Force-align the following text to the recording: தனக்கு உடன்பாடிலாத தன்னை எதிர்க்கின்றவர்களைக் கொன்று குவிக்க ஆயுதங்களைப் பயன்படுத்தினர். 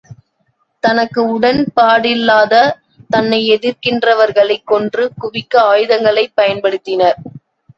தனக்கு 0.83 1.39
உடன்பாடிலாத 1.39 2.53
தன்னை 3.09 3.41
எதிர்க்கின்றவர்களைக் 3.51 4.65
கொன்று 4.65 5.11
குவிக்க 5.17 5.61
ஆயுதங்களைப் 5.71 6.35
பயன்படுத்தினர். 6.37 7.19